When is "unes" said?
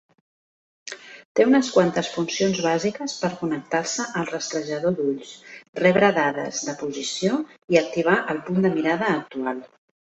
1.49-1.69